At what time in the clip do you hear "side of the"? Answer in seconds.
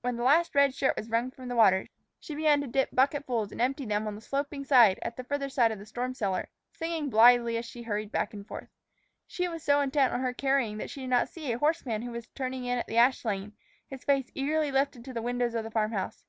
5.50-5.84